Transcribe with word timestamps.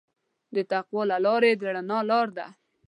د 0.55 0.57
تقوی 0.71 1.03
لاره 1.25 1.51
د 1.59 1.61
رڼا 1.75 1.99
لاره 2.09 2.33
ده. 2.37 2.47